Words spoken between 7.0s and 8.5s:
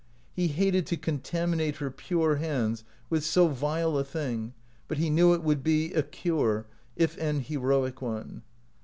an heroic one.